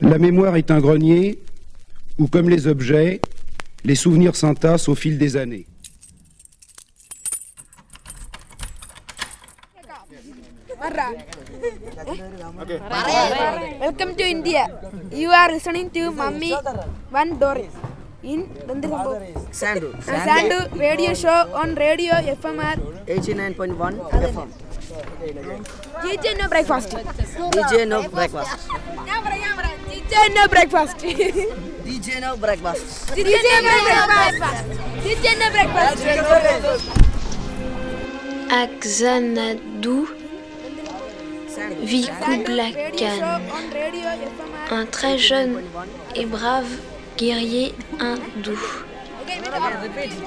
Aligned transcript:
La 0.00 0.18
mémoire 0.18 0.56
est 0.56 0.70
un 0.70 0.80
grenier 0.80 1.38
où, 2.18 2.26
comme 2.26 2.48
les 2.50 2.66
objets, 2.66 3.20
les 3.84 3.94
souvenirs 3.94 4.34
s'entassent 4.34 4.88
au 4.88 4.94
fil 4.94 5.18
des 5.18 5.36
années. 5.36 5.66
Welcome 13.80 14.16
to 14.16 14.24
India. 14.24 14.66
You 15.12 15.30
are 15.30 15.52
listening 15.52 15.90
to 15.90 16.10
Mummy 16.10 16.52
One 17.10 17.38
Doris 17.38 17.72
in 18.22 18.46
Sandu. 19.52 19.94
Sandu 20.02 20.58
radio 20.76 21.14
show 21.14 21.48
on 21.54 21.74
Radio 21.76 22.12
FMR. 22.36 22.76
89.1 23.06 24.10
FM. 24.10 24.48
DJ 26.04 26.36
no 26.38 26.48
breakfast. 26.48 26.96
DJ 27.54 27.86
no 27.88 28.02
breakfast. 28.08 28.68
DJ 30.08 30.34
no 30.34 30.48
breakfast. 30.48 30.98
DJ 31.84 32.20
no 32.20 32.36
breakfast. 32.36 33.08
DJ 33.16 33.36
no 33.52 33.62
breakfast. 33.72 34.36
DJ 35.04 35.26
no 35.40 35.50
breakfast. 35.50 36.90
Axanadu 38.50 40.06
vit 41.82 42.10
Kublai 42.24 42.72
Khan, 42.98 43.40
un 44.70 44.86
très 44.86 45.18
jeune 45.18 45.62
et 46.14 46.26
brave 46.26 46.66
guerrier 47.16 47.74
hindou. 48.00 48.58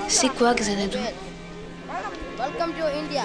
C'est 0.08 0.30
quoi 0.30 0.54
Xanadu? 0.56 0.98
Welcome 2.38 2.74
to 2.74 2.86
India. 2.98 3.24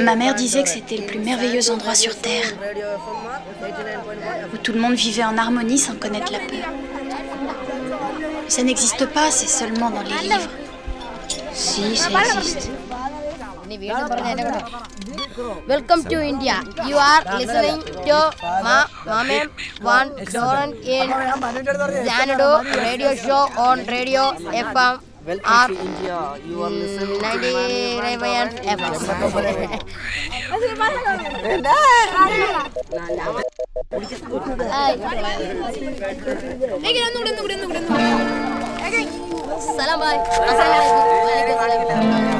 Ma 0.00 0.16
mère 0.16 0.34
disait 0.34 0.62
que 0.62 0.68
c'était 0.68 0.96
le 0.98 1.06
plus 1.06 1.18
merveilleux 1.18 1.70
endroit 1.70 1.94
sur 1.94 2.16
Terre, 2.16 2.44
Radio 2.60 2.84
FMR 2.84 3.66
89.1 3.68 4.54
où 4.54 4.56
tout 4.58 4.72
le 4.72 4.80
monde 4.80 4.94
vivait 4.94 5.24
en 5.24 5.36
harmonie 5.38 5.78
sans 5.78 5.96
connaître 5.96 6.32
la 6.32 6.38
peur. 6.40 6.70
Ça 8.48 8.62
n'existe 8.62 9.06
pas, 9.06 9.30
c'est 9.30 9.48
seulement 9.48 9.90
dans 9.90 10.02
les 10.02 10.28
livres. 10.28 10.48
Si, 11.52 11.96
ça 11.96 12.10
existe. 12.36 12.70
Welcome 15.66 16.04
to 16.04 16.20
India. 16.22 16.62
You 16.86 16.96
are 16.96 17.38
listening 17.38 17.82
to 18.06 18.30
Ma 18.62 18.86
Mame 19.04 19.50
One 19.82 20.10
Doran 20.32 20.72
in 20.84 21.10
Xanadu 22.06 22.62
radio 22.78 23.14
show 23.16 23.48
on 23.58 23.84
Radio 23.86 24.32
FM 24.54 25.15
Welcome 25.26 25.42
Up 25.44 25.66
to 25.68 25.74
India. 25.74 26.38
You 26.46 26.62
are 26.62 26.70
listening 26.70 27.18
to 27.18 27.26
Ramayan 27.98 28.46
സലാം 39.76 40.00
bye 40.02 40.14
അസ്സലാമു 40.50 40.90
അലൈക്കും 41.24 41.58
വലൈക്കും 41.60 41.88
സലാം 41.92 42.36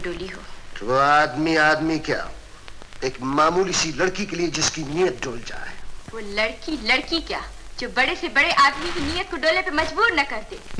में 0.00 0.12
डोली 0.12 0.28
हो। 0.28 0.42
तो 0.78 0.86
वो 0.86 0.98
आदमी 0.98 1.56
आदमी 1.56 1.98
क्या? 1.98 2.30
एक 3.04 3.20
मामूली 3.22 3.72
सी 3.72 3.92
लड़की 3.92 4.26
के 4.26 4.36
लिए 4.36 4.48
जिसकी 4.48 4.82
नीयत 4.84 5.24
डोल 5.24 5.38
जाए। 5.46 5.72
वो 6.12 6.20
लड़की 6.36 6.78
लड़की 6.86 7.20
क्या 7.20 7.42
जो 7.78 7.88
बड़े 7.88 8.16
से 8.16 8.28
बड़े 8.28 8.52
आदमी 8.52 8.92
की 8.92 9.00
नीयत 9.12 9.30
को 9.30 9.36
डोले 9.36 9.62
पे 9.62 9.70
मजबूर 9.70 10.12
न 10.12 10.24
कर 10.24 10.46
दे। 10.50 10.79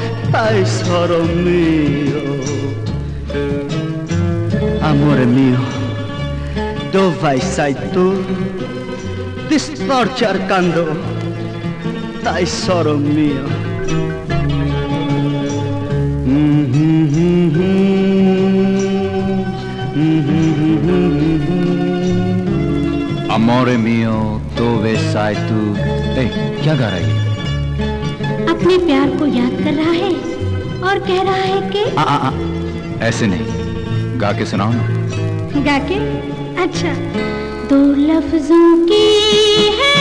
Ai, 0.33 0.65
soro 0.65 1.23
mio, 1.23 2.39
amore 4.79 5.25
mio, 5.25 5.59
vai 7.19 7.39
sair 7.41 7.75
tu? 7.91 8.23
Ti 9.49 9.59
arcando. 10.23 10.95
cercando, 12.23 12.45
soro 12.45 12.97
mio. 12.97 13.43
Mm-hmm, 16.25 17.07
mm-hmm, 17.13 17.91
mm-hmm, 19.95 20.61
amore 23.29 23.75
mio, 23.77 24.39
dove 24.55 24.97
sei 25.11 25.35
tu? 25.47 25.75
Ehi, 26.15 26.31
hey, 26.31 26.61
che 26.61 26.75
gara 26.77 26.97
é? 26.97 27.20
अपने 28.71 28.85
प्यार 28.85 29.09
को 29.09 29.25
याद 29.25 29.51
कर 29.51 29.73
रहा 29.73 29.91
है 29.91 30.13
और 30.81 30.99
कह 30.99 31.21
रहा 31.21 31.33
है 31.33 31.69
कि 31.69 31.95
आ, 31.95 32.01
आ, 32.01 32.29
आ, 32.29 32.31
ऐसे 33.01 33.27
नहीं। 33.27 33.41
गा 34.21 34.31
के 34.31 34.45
सुनाओ 34.45 34.71
ना। 34.73 34.87
गा 35.61 35.77
के? 35.77 35.95
अच्छा। 36.61 36.93
दो 37.69 37.95
लफ्जों 37.95 38.87
की 38.87 39.17
है 39.79 39.97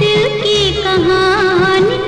दिल 0.00 0.40
की 0.40 0.82
कहानी। 0.82 1.98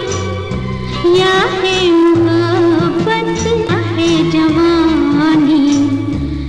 या 1.21 1.35
है 1.35 1.91
मोहब्बत 2.17 3.71
या 3.71 3.79
है 3.79 4.31
जवानी। 4.31 5.89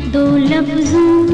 दो 0.08 0.38
लफ्जों 0.38 1.31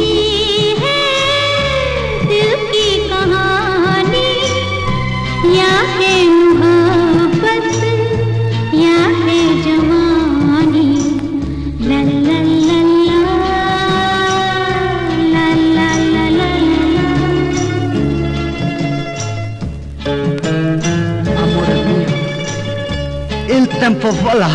Oh, 24.09 24.11
voilà, 24.21 24.47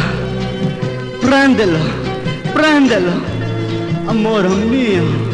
prendelo, 1.21 1.79
prendelo, 2.55 3.13
amore 4.09 4.49
mio. 4.49 5.32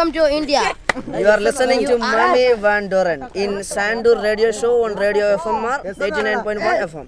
Welcome 0.00 0.16
to 0.16 0.32
India. 0.34 0.62
You 1.12 1.28
are 1.28 1.38
listening 1.38 1.84
to 1.84 1.98
Mami 1.98 2.56
Van 2.58 2.88
Doren 2.88 3.28
in 3.34 3.60
Sandur 3.70 4.16
radio 4.22 4.50
show 4.50 4.84
on 4.86 4.94
Radio 4.96 5.36
FMR 5.36 5.84
89.1 5.92 6.88
FM. 6.88 7.06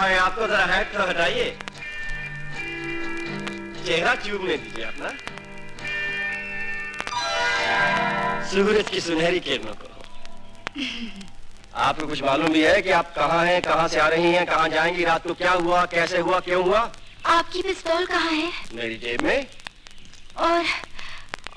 रहा 0.00 0.08
है 0.08 0.18
आपको 0.18 0.46
जरा 0.46 0.64
हैट 0.64 0.92
तो 0.92 1.06
हटाइए। 1.08 1.56
चेहरा 3.86 4.14
चूमने 4.14 4.56
दीजिए 4.56 4.84
अपना। 4.84 5.10
सूरज 8.50 8.88
की 8.90 9.00
सुनहरी 9.00 9.40
किरणों 9.40 9.74
को। 9.74 9.88
आपको 11.80 12.06
कुछ 12.06 12.22
मालूम 12.22 12.52
भी 12.52 12.62
है 12.62 12.80
कि 12.82 12.90
आप 12.90 13.14
कहाँ 13.14 13.44
हैं 13.46 13.60
कहाँ 13.62 13.88
से 13.88 14.00
आ 14.00 14.08
रही 14.08 14.32
हैं 14.32 14.46
कहाँ 14.46 14.68
जाएँगी 14.68 15.04
रात 15.04 15.26
को 15.26 15.34
क्या 15.34 15.52
हुआ 15.52 15.84
कैसे 15.86 16.18
हुआ 16.18 16.40
क्यों 16.40 16.64
हुआ? 16.64 16.80
आपकी 17.26 17.62
पिस्तौल 17.62 18.06
कहाँ 18.06 18.30
है? 18.30 18.50
मेरी 18.74 18.96
जेब 18.96 19.22
में। 19.22 19.46
और 20.38 20.64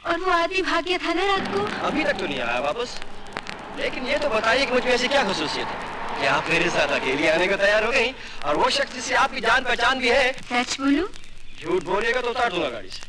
और 0.06 0.20
वो 0.20 0.32
आदमी 0.32 0.62
भाग 0.62 0.84
गया 0.84 0.98
था 0.98 1.14
ना 1.14 1.26
रात 1.26 1.48
को? 1.56 1.66
अभी 1.88 2.04
तक 2.04 2.20
तो 2.20 2.26
नहीं 2.26 2.40
आया 2.40 2.60
वापस। 2.60 3.00
लेकिन 3.80 4.08
ये 4.08 4.18
तो 4.18 4.30
बताइए 4.30 4.66
कि 4.66 4.74
मुझमें 4.74 4.92
ऐसी 4.92 5.08
क्या 5.08 5.24
खसूसियत 5.24 5.68
है। 5.68 5.93
कि 6.20 6.26
आप 6.28 6.50
मेरे 6.50 6.70
साथ 6.70 6.88
अकेली 7.00 7.28
आने 7.28 7.48
को 7.48 7.56
तैयार 7.56 7.84
हो 7.84 7.92
गई 7.92 8.10
और 8.46 8.56
वो 8.58 8.70
शख्स 8.70 8.94
जिससे 8.96 9.16
आपकी 9.16 9.42
जान 9.42 9.64
पहचान 9.64 10.00
भी 10.00 10.10
है 10.10 10.32
सच 10.52 10.80
बोलू? 10.80 11.08
झूठ 11.62 11.84
बोलेगा 11.84 12.22
तो 12.22 12.30
उतार 12.30 12.52
दूँगा 12.54 12.70
गाड़ी 12.70 12.90
से। 12.90 13.02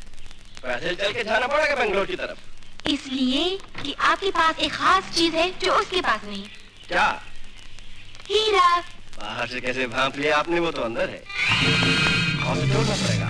पैसे 0.63 0.95
चल 0.95 1.13
के 1.13 1.23
जाना 1.23 1.47
पड़ेगा 1.47 1.75
बेंगलोर 1.75 2.05
की 2.05 2.15
तरफ़। 2.15 2.89
इसलिए 2.89 3.43
कि 3.83 3.95
आपके 3.99 4.29
पास 4.31 4.59
एक 4.59 4.71
खास 4.73 5.03
चीज़ 5.15 5.35
है 5.35 5.49
जो 5.59 5.73
उसके 5.73 6.01
पास 6.01 6.21
नहीं। 6.25 6.45
क्या? 6.87 7.07
हीरा। 8.29 8.67
बाहर 9.19 9.47
से 9.47 9.61
कैसे 9.61 9.87
भाप 9.87 10.17
लिया 10.17 10.37
आपने 10.37 10.59
वो 10.59 10.71
तो 10.71 10.81
अंदर 10.81 11.09
है। 11.09 11.21
और 12.47 12.55
जोड़ना 12.65 12.95
पड़ेगा। 12.95 13.29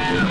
Yeah! 0.00 0.30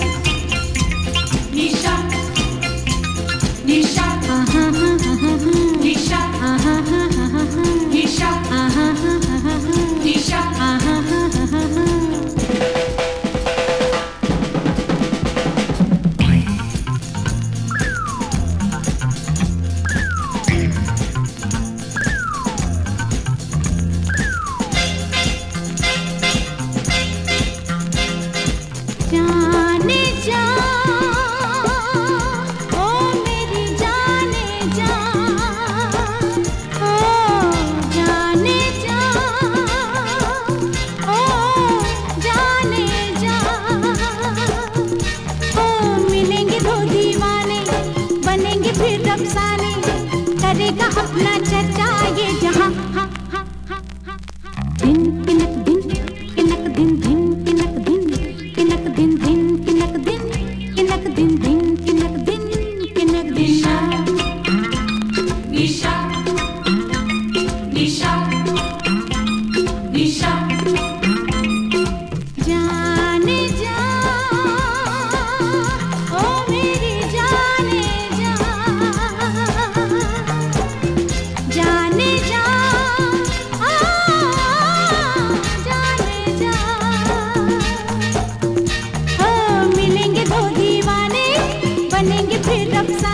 बनेंगे 92.01 92.37
फिर 92.45 92.75
अफसाने 92.77 93.10